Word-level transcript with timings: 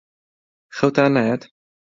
خەوتان 0.77 1.09
نایەت؟ 1.15 1.41